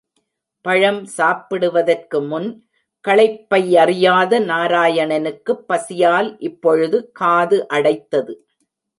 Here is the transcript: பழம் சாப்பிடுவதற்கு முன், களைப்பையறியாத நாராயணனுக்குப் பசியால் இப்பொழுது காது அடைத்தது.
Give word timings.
பழம் 0.65 1.05
சாப்பிடுவதற்கு 1.05 2.21
முன், 2.21 2.47
களைப்பையறியாத 3.05 4.39
நாராயணனுக்குப் 4.45 5.63
பசியால் 5.67 6.39
இப்பொழுது 6.39 7.11
காது 7.11 7.59
அடைத்தது. 7.73 8.33